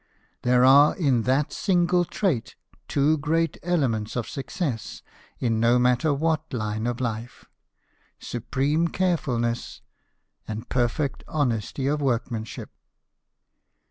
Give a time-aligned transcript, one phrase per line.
[0.41, 2.55] There are in that single trait
[2.87, 5.03] two great elements of success
[5.37, 7.45] in no matter what line of life
[8.17, 9.83] supreme carefulness,
[10.47, 12.71] and perfect honesty of workmanship.